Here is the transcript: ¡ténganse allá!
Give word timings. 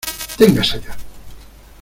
¡ténganse 0.39 0.75
allá! 0.77 0.93